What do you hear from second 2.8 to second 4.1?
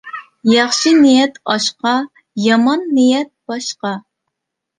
نىيەت باشقا.